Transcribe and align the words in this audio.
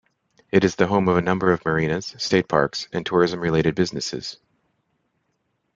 It 0.51 0.63
is 0.63 0.77
the 0.77 0.87
home 0.87 1.07
of 1.07 1.15
a 1.17 1.21
number 1.21 1.51
of 1.53 1.63
marinas, 1.63 2.15
state 2.17 2.47
parks 2.47 2.87
and 2.91 3.05
tourism-related 3.05 3.75
businesses. 3.75 4.37